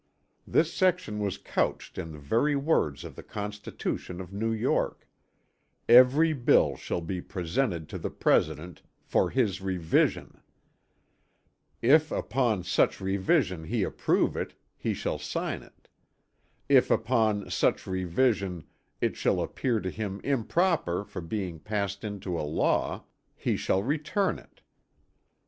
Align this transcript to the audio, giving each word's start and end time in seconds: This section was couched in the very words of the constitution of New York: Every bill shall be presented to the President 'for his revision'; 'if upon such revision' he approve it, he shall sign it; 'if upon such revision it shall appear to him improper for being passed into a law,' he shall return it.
This 0.47 0.73
section 0.73 1.19
was 1.19 1.37
couched 1.37 1.99
in 1.99 2.11
the 2.11 2.17
very 2.17 2.55
words 2.55 3.03
of 3.03 3.15
the 3.15 3.21
constitution 3.21 4.19
of 4.19 4.33
New 4.33 4.51
York: 4.51 5.07
Every 5.87 6.33
bill 6.33 6.75
shall 6.75 7.01
be 7.01 7.21
presented 7.21 7.87
to 7.89 7.99
the 7.99 8.09
President 8.09 8.81
'for 9.03 9.29
his 9.29 9.61
revision'; 9.61 10.41
'if 11.83 12.11
upon 12.11 12.63
such 12.63 12.99
revision' 12.99 13.65
he 13.65 13.83
approve 13.83 14.35
it, 14.35 14.55
he 14.75 14.95
shall 14.95 15.19
sign 15.19 15.61
it; 15.61 15.87
'if 16.67 16.89
upon 16.89 17.51
such 17.51 17.85
revision 17.85 18.63
it 19.01 19.15
shall 19.15 19.39
appear 19.39 19.79
to 19.81 19.91
him 19.91 20.19
improper 20.23 21.03
for 21.03 21.21
being 21.21 21.59
passed 21.59 22.03
into 22.03 22.39
a 22.39 22.41
law,' 22.41 23.03
he 23.35 23.55
shall 23.55 23.83
return 23.83 24.39
it. 24.39 24.61